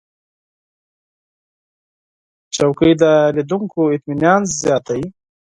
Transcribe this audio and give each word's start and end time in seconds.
چوکۍ 2.55 2.91
د 3.01 3.03
لیدونکو 3.35 3.79
اطمینان 3.95 4.41
زیاتوي. 4.61 5.07